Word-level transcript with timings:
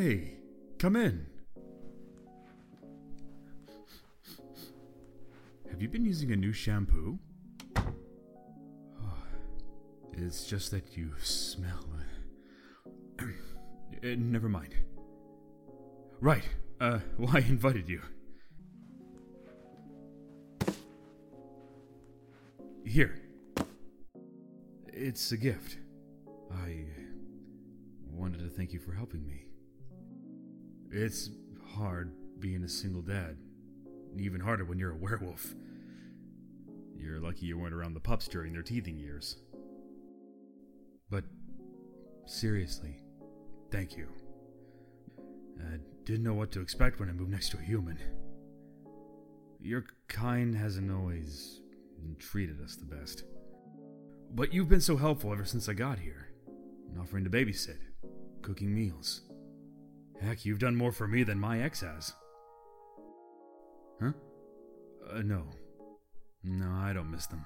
Hey, 0.00 0.32
come 0.78 0.96
in. 0.96 1.26
Have 5.70 5.82
you 5.82 5.88
been 5.90 6.06
using 6.06 6.32
a 6.32 6.36
new 6.36 6.54
shampoo? 6.54 7.18
Oh, 7.76 7.82
it's 10.14 10.46
just 10.46 10.70
that 10.70 10.96
you 10.96 11.10
smell. 11.22 11.84
uh, 13.20 13.26
never 14.02 14.48
mind. 14.48 14.74
Right, 16.18 16.48
uh, 16.80 17.00
well, 17.18 17.36
I 17.36 17.40
invited 17.40 17.86
you. 17.86 18.00
Here. 22.86 23.20
It's 24.94 25.30
a 25.32 25.36
gift. 25.36 25.76
I 26.50 26.86
wanted 28.10 28.38
to 28.38 28.48
thank 28.48 28.72
you 28.72 28.78
for 28.78 28.94
helping 28.94 29.26
me. 29.26 29.49
It's 30.90 31.30
hard 31.74 32.12
being 32.40 32.64
a 32.64 32.68
single 32.68 33.02
dad. 33.02 33.36
Even 34.18 34.40
harder 34.40 34.64
when 34.64 34.78
you're 34.78 34.92
a 34.92 34.96
werewolf. 35.00 35.54
You're 36.96 37.20
lucky 37.20 37.46
you 37.46 37.58
weren't 37.58 37.74
around 37.74 37.94
the 37.94 38.00
pups 38.00 38.28
during 38.28 38.52
their 38.52 38.62
teething 38.62 38.98
years. 38.98 39.36
But 41.08 41.24
seriously, 42.26 43.02
thank 43.70 43.96
you. 43.96 44.08
I 45.60 45.78
didn't 46.04 46.24
know 46.24 46.34
what 46.34 46.52
to 46.52 46.60
expect 46.60 47.00
when 47.00 47.08
I 47.08 47.12
moved 47.12 47.30
next 47.30 47.50
to 47.50 47.58
a 47.58 47.62
human. 47.62 47.98
Your 49.60 49.84
kind 50.08 50.54
hasn't 50.54 50.90
always 50.90 51.60
treated 52.18 52.60
us 52.62 52.76
the 52.76 52.84
best. 52.84 53.24
But 54.32 54.54
you've 54.54 54.68
been 54.68 54.80
so 54.80 54.96
helpful 54.96 55.32
ever 55.32 55.44
since 55.44 55.68
I 55.68 55.72
got 55.72 55.98
here, 55.98 56.28
offering 57.00 57.24
to 57.24 57.30
babysit, 57.30 57.78
cooking 58.42 58.74
meals. 58.74 59.22
Heck, 60.20 60.44
you've 60.44 60.58
done 60.58 60.76
more 60.76 60.92
for 60.92 61.08
me 61.08 61.22
than 61.22 61.38
my 61.40 61.62
ex 61.62 61.80
has. 61.80 62.12
Huh? 64.00 64.12
Uh, 65.10 65.22
no. 65.22 65.44
No, 66.44 66.70
I 66.70 66.92
don't 66.92 67.10
miss 67.10 67.26
them. 67.26 67.44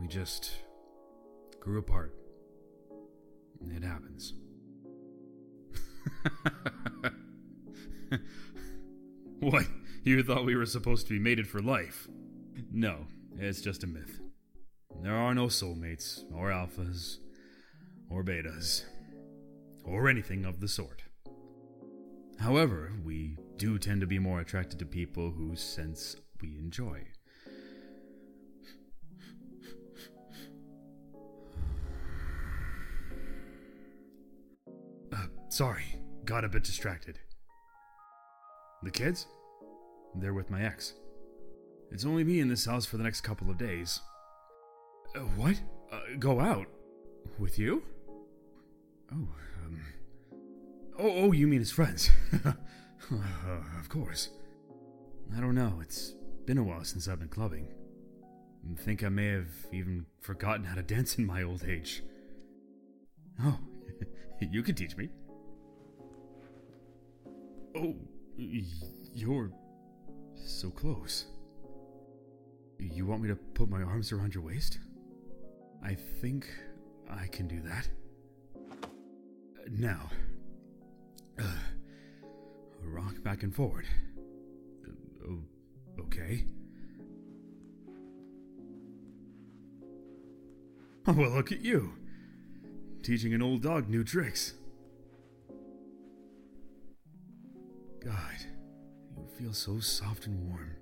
We 0.00 0.06
just 0.06 0.52
grew 1.60 1.78
apart. 1.78 2.14
It 3.74 3.82
happens. 3.82 4.34
what? 9.40 9.66
You 10.04 10.22
thought 10.22 10.44
we 10.44 10.54
were 10.54 10.66
supposed 10.66 11.08
to 11.08 11.12
be 11.14 11.18
mated 11.18 11.48
for 11.48 11.60
life? 11.60 12.06
No, 12.72 13.06
it's 13.38 13.60
just 13.60 13.82
a 13.82 13.88
myth. 13.88 14.20
There 15.02 15.16
are 15.16 15.34
no 15.34 15.46
soulmates, 15.46 16.22
or 16.32 16.50
alphas, 16.50 17.16
or 18.08 18.22
betas, 18.22 18.84
or 19.84 20.08
anything 20.08 20.44
of 20.44 20.60
the 20.60 20.68
sort. 20.68 21.02
However, 22.38 22.92
we 23.04 23.36
do 23.56 23.78
tend 23.78 24.00
to 24.02 24.06
be 24.06 24.18
more 24.18 24.40
attracted 24.40 24.78
to 24.78 24.86
people 24.86 25.30
whose 25.30 25.60
scents 25.60 26.16
we 26.40 26.58
enjoy. 26.58 27.02
Uh, 35.12 35.26
sorry, 35.48 35.84
got 36.24 36.44
a 36.44 36.48
bit 36.48 36.62
distracted. 36.62 37.18
The 38.82 38.90
kids? 38.90 39.26
They're 40.14 40.34
with 40.34 40.50
my 40.50 40.62
ex. 40.62 40.94
It's 41.90 42.04
only 42.04 42.24
me 42.24 42.40
in 42.40 42.48
this 42.48 42.66
house 42.66 42.84
for 42.84 42.96
the 42.96 43.04
next 43.04 43.22
couple 43.22 43.50
of 43.50 43.58
days. 43.58 44.00
Uh, 45.14 45.20
what? 45.20 45.60
Uh, 45.90 46.00
go 46.18 46.40
out? 46.40 46.66
With 47.38 47.58
you? 47.58 47.82
Oh, 49.12 49.28
um. 49.64 49.80
Oh, 50.98 51.12
oh, 51.14 51.32
you 51.32 51.46
mean 51.46 51.58
his 51.58 51.70
friends? 51.70 52.10
of 52.44 53.88
course. 53.88 54.30
I 55.36 55.40
don't 55.40 55.54
know, 55.54 55.78
it's 55.82 56.14
been 56.46 56.58
a 56.58 56.62
while 56.62 56.84
since 56.84 57.08
I've 57.08 57.18
been 57.18 57.28
clubbing. 57.28 57.68
I 58.70 58.80
think 58.82 59.04
I 59.04 59.08
may 59.08 59.28
have 59.28 59.48
even 59.72 60.06
forgotten 60.20 60.64
how 60.64 60.74
to 60.74 60.82
dance 60.82 61.16
in 61.16 61.26
my 61.26 61.42
old 61.42 61.64
age. 61.64 62.02
Oh, 63.44 63.58
you 64.40 64.62
can 64.62 64.74
teach 64.74 64.96
me. 64.96 65.10
Oh, 67.76 67.94
you're 68.36 69.50
so 70.34 70.70
close. 70.70 71.26
You 72.78 73.06
want 73.06 73.22
me 73.22 73.28
to 73.28 73.36
put 73.36 73.68
my 73.68 73.82
arms 73.82 74.12
around 74.12 74.34
your 74.34 74.44
waist? 74.44 74.78
I 75.84 75.94
think 75.94 76.48
I 77.10 77.26
can 77.26 77.46
do 77.46 77.60
that. 77.62 77.88
Now, 79.70 80.10
back 83.26 83.42
and 83.42 83.52
forward. 83.52 83.84
Uh, 85.20 86.00
okay. 86.00 86.44
Oh, 91.08 91.12
well, 91.16 91.30
look 91.30 91.50
at 91.50 91.60
you. 91.60 91.92
Teaching 93.02 93.34
an 93.34 93.42
old 93.42 93.62
dog 93.62 93.88
new 93.88 94.04
tricks. 94.04 94.54
God, 97.98 98.36
you 99.16 99.26
feel 99.36 99.52
so 99.52 99.80
soft 99.80 100.26
and 100.26 100.48
warm. 100.48 100.76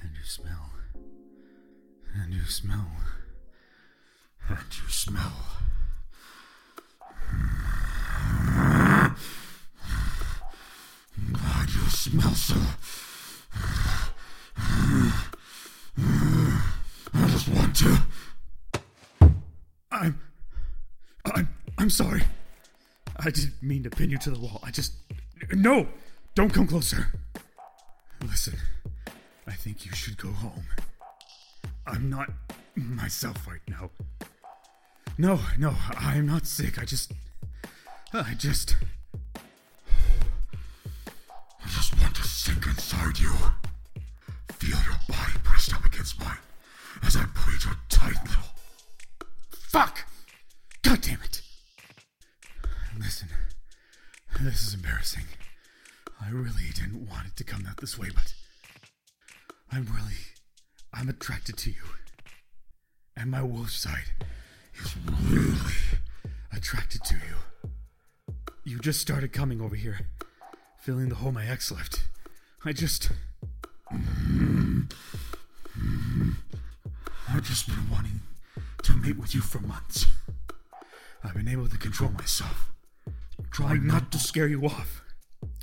And 0.00 0.12
you 0.16 0.24
smell. 0.24 0.70
And 2.14 2.32
you 2.32 2.44
smell. 2.44 2.86
And 4.48 4.58
you 4.70 4.88
smell. 4.88 5.32
God, 11.32 11.68
you 11.70 11.88
smell 12.02 12.34
so. 12.34 12.56
I 17.14 17.28
just 17.28 17.48
want 17.48 17.76
to. 17.76 17.96
I'm. 19.92 20.20
I'm. 21.32 21.48
I'm 21.78 21.90
sorry. 21.90 22.22
I 23.18 23.30
didn't 23.30 23.62
mean 23.62 23.84
to 23.84 23.90
pin 23.90 24.10
you 24.10 24.18
to 24.18 24.30
the 24.30 24.40
wall. 24.40 24.58
I 24.64 24.72
just. 24.72 24.94
No! 25.52 25.86
Don't 26.34 26.52
come 26.52 26.66
closer. 26.66 27.06
Listen, 28.22 28.54
I 29.46 29.52
think 29.52 29.86
you 29.86 29.92
should 29.92 30.16
go 30.16 30.30
home. 30.30 30.66
I'm 31.86 32.10
not 32.10 32.30
myself 32.74 33.46
right 33.46 33.60
now. 33.68 33.90
No, 35.18 35.38
no, 35.56 35.76
I'm 35.96 36.26
not 36.26 36.46
sick. 36.46 36.80
I 36.80 36.84
just. 36.84 37.12
I 38.12 38.34
just. 38.36 38.74
Inside 43.12 43.22
you. 43.22 44.02
Feel 44.54 44.78
your 44.84 44.98
body 45.08 45.32
pressed 45.42 45.74
up 45.74 45.84
against 45.84 46.18
mine 46.20 46.38
as 47.02 47.16
I 47.16 47.24
breathe 47.24 47.64
your 47.64 47.76
tight 47.88 48.16
little. 48.24 48.44
Fuck! 49.50 50.06
God 50.82 51.00
damn 51.00 51.20
it! 51.22 51.42
Listen, 52.98 53.28
this 54.40 54.66
is 54.66 54.74
embarrassing. 54.74 55.24
I 56.20 56.30
really 56.30 56.70
didn't 56.74 57.08
want 57.08 57.26
it 57.26 57.36
to 57.36 57.44
come 57.44 57.66
out 57.68 57.78
this 57.78 57.98
way, 57.98 58.08
but 58.14 58.34
I'm 59.70 59.86
really. 59.86 60.18
I'm 60.94 61.08
attracted 61.08 61.56
to 61.58 61.70
you. 61.70 61.82
And 63.16 63.30
my 63.30 63.42
wolf 63.42 63.70
side 63.70 64.12
is 64.78 64.94
really 65.28 66.00
attracted 66.54 67.02
to 67.04 67.14
you. 67.14 67.70
You 68.64 68.78
just 68.78 69.00
started 69.00 69.32
coming 69.32 69.60
over 69.60 69.74
here, 69.74 70.00
filling 70.78 71.08
the 71.08 71.16
hole 71.16 71.32
my 71.32 71.46
ex 71.46 71.72
left. 71.72 72.04
I 72.64 72.72
just. 72.72 73.10
I've 77.28 77.42
just 77.42 77.66
been 77.66 77.90
wanting 77.90 78.20
to 78.82 78.92
mate 78.94 79.18
with 79.18 79.34
you 79.34 79.40
for 79.40 79.58
months. 79.58 80.06
I've 81.24 81.34
been 81.34 81.48
able 81.48 81.66
to 81.66 81.76
control 81.76 82.10
myself, 82.12 82.70
trying 83.50 83.86
not 83.86 84.12
to 84.12 84.18
scare 84.18 84.46
you 84.46 84.64
off. 84.64 85.02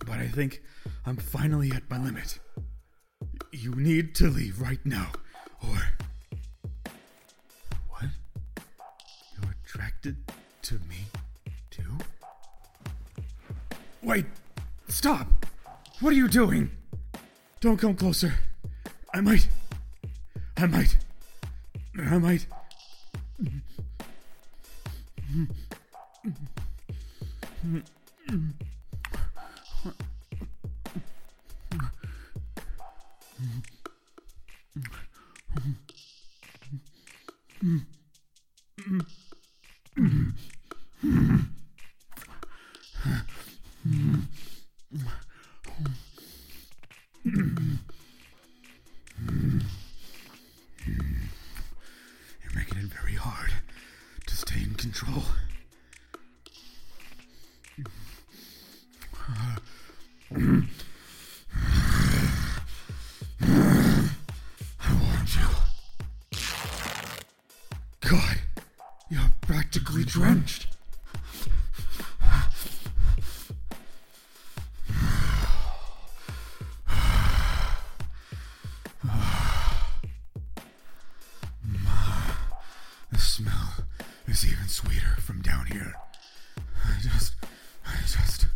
But 0.00 0.18
I 0.18 0.26
think 0.26 0.60
I'm 1.06 1.16
finally 1.16 1.70
at 1.70 1.88
my 1.88 2.02
limit. 2.02 2.40
You 3.52 3.76
need 3.76 4.16
to 4.16 4.28
leave 4.28 4.60
right 4.60 4.84
now, 4.84 5.12
or. 5.62 5.78
What? 7.90 8.06
You're 9.40 9.54
attracted 9.64 10.16
to 10.62 10.74
me, 10.88 11.06
too? 11.70 11.98
Wait! 14.02 14.26
Stop! 14.88 15.46
What 16.00 16.12
are 16.12 16.16
you 16.16 16.26
doing? 16.28 16.72
Don't 17.60 17.76
come 17.76 17.96
closer. 17.96 18.32
I 19.12 19.20
might. 19.20 19.48
I 20.56 20.66
might. 20.66 20.96
I 21.98 22.18
might. 22.18 22.46
God, 68.08 68.38
you're 69.10 69.20
practically 69.42 70.02
drenched. 70.02 70.66
The 83.10 83.18
smell 83.18 83.74
is 84.26 84.46
even 84.46 84.68
sweeter 84.68 85.16
from 85.18 85.42
down 85.42 85.66
here. 85.66 85.94
I 86.84 87.00
just, 87.02 87.34
I 87.86 87.94
just, 88.02 88.46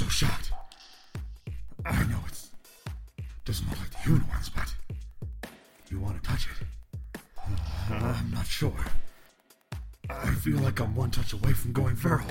so 0.00 0.08
shocked? 0.08 0.50
I 1.84 2.04
know 2.04 2.16
it 2.26 2.48
doesn't 3.44 3.68
look 3.68 3.78
like 3.80 3.90
the 3.90 3.98
human 3.98 4.26
ones, 4.28 4.48
but 4.48 4.74
you 5.90 6.00
want 6.00 6.22
to 6.22 6.26
touch 6.26 6.46
it. 6.46 6.66
Uh, 7.90 8.14
I'm 8.18 8.30
not 8.30 8.46
sure. 8.46 8.72
I 10.08 10.30
feel 10.36 10.56
like 10.60 10.80
I'm 10.80 10.96
one 10.96 11.10
touch 11.10 11.34
away 11.34 11.52
from 11.52 11.74
going 11.74 11.96
feral. 11.96 12.24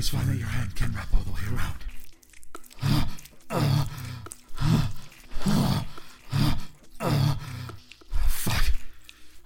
It's 0.00 0.08
fine 0.08 0.34
your 0.38 0.48
hand 0.48 0.74
can 0.76 0.94
wrap 0.94 1.08
all 1.12 1.20
the 1.20 1.30
way 1.30 1.42
around. 1.52 1.84
Fuck. 8.26 8.72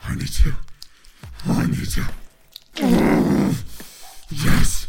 I 0.04 0.14
need 0.14 0.28
to. 0.28 0.54
I 1.46 1.66
need 1.66 1.90
to. 1.90 2.04
Yes. 4.30 4.86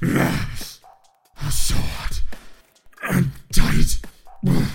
Yes. 0.00 0.80
So 1.50 1.74
hot. 1.74 2.22
And 3.02 3.30
tight. 3.52 4.00
Oh, 4.46 4.74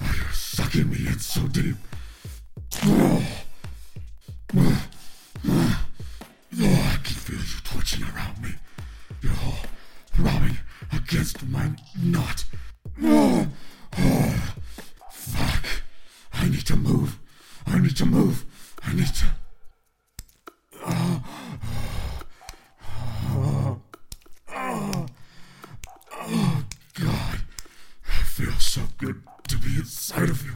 you're 0.00 0.32
sucking 0.32 0.88
me 0.88 1.06
in 1.06 1.18
so 1.18 1.46
deep. 1.48 1.76
I 17.66 17.78
need 17.78 17.96
to 17.96 18.06
move. 18.06 18.44
I 18.84 18.92
need 18.94 19.06
to. 19.06 19.26
Oh, 20.84 21.22
God. 26.94 27.40
It 28.04 28.26
feels 28.26 28.62
so 28.62 28.82
good 28.98 29.22
to 29.48 29.58
be 29.58 29.76
inside 29.76 30.28
of 30.28 30.44
you. 30.44 30.52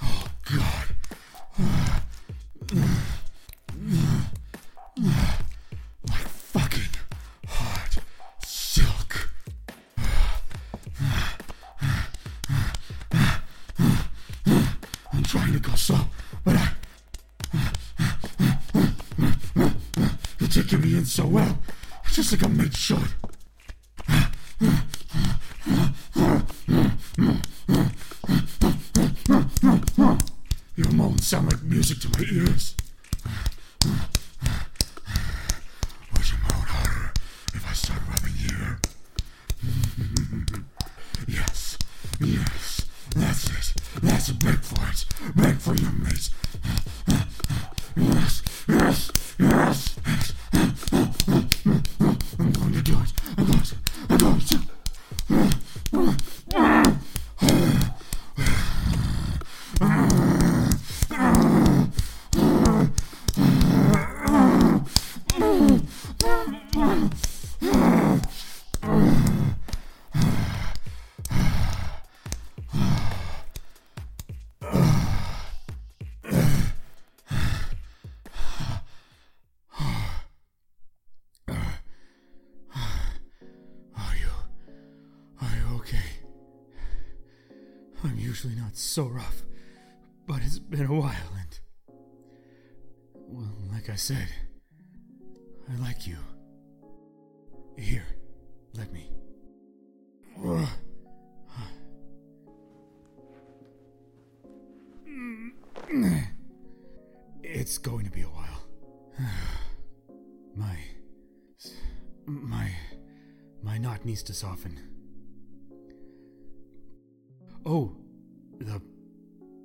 Oh, 0.00 0.28
God. 0.52 0.86
Like 6.08 6.28
fucking 6.28 6.94
hot 7.46 7.98
silk. 8.44 9.30
I'm 15.12 15.22
trying 15.24 15.52
to 15.52 15.60
go 15.60 15.74
slow, 15.74 16.00
but 16.44 16.56
I. 16.56 16.72
Me 20.78 20.96
in 20.96 21.04
so 21.04 21.26
well. 21.26 21.58
It's 22.04 22.14
just 22.14 22.30
like 22.30 22.42
a 22.42 22.48
mate 22.48 22.76
should. 22.76 22.98
Your 30.76 30.92
moans 30.92 31.26
sound 31.26 31.50
like 31.50 31.62
music 31.64 31.98
to 32.00 32.08
my 32.10 32.24
ears. 32.32 32.76
Would 36.12 36.30
you 36.30 36.38
moan 36.42 36.66
harder 36.68 37.12
if 37.54 37.68
I 37.68 37.72
start 37.72 38.00
rubbing 38.08 38.34
here? 38.34 38.78
yes, 41.26 41.76
yes, 42.20 42.86
that's 43.16 43.46
it. 43.48 43.82
That's. 44.00 44.30
Beg 44.30 44.60
for 44.60 44.88
it. 44.88 45.04
Beg 45.34 45.56
for 45.58 45.74
your 45.74 45.90
mate. 45.90 46.30
Not 88.78 88.82
so 88.82 89.06
rough, 89.06 89.42
but 90.24 90.40
it's 90.42 90.60
been 90.60 90.86
a 90.86 90.94
while, 90.94 91.32
and. 91.36 91.60
Well, 93.14 93.52
like 93.72 93.90
I 93.90 93.96
said, 93.96 94.28
I 95.68 95.76
like 95.82 96.06
you. 96.06 96.18
Here, 97.76 98.06
let 98.74 98.92
me. 98.92 99.10
It's 107.42 107.78
going 107.78 108.04
to 108.04 108.10
be 108.12 108.22
a 108.22 108.26
while. 108.26 108.62
My. 110.54 110.76
My. 112.26 112.70
My 113.60 113.78
knot 113.78 114.04
needs 114.04 114.22
to 114.24 114.34
soften. 114.34 114.78
Oh, 117.66 117.96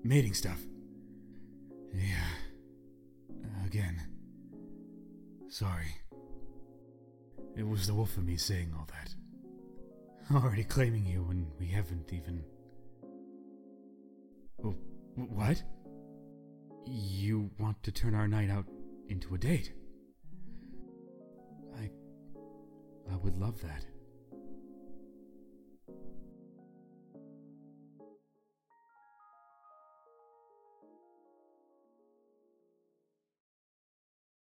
mating 0.04 0.34
stuff. 0.34 0.60
Yeah. 1.94 2.30
Again. 3.66 4.02
Sorry. 5.50 5.96
It 7.56 7.68
was 7.68 7.88
the 7.88 7.94
wolf 7.94 8.18
of 8.18 8.26
me 8.26 8.38
saying 8.38 8.74
all 8.78 8.88
that. 8.88 9.14
Already 10.36 10.64
claiming 10.64 11.06
you 11.06 11.24
when 11.24 11.48
we 11.60 11.68
haven't 11.68 12.12
even. 12.12 12.44
What? 15.16 15.62
You 16.86 17.52
want 17.60 17.82
to 17.84 17.92
turn 17.92 18.16
our 18.16 18.28
night 18.28 18.50
out 18.50 18.66
into 19.10 19.36
a 19.36 19.38
date? 19.38 19.72
I. 21.78 21.90
I 23.12 23.16
would 23.18 23.38
love 23.38 23.62
that. 23.62 23.86